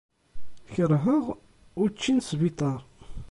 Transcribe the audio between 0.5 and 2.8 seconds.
Kerheɣ učči n sbiṭar.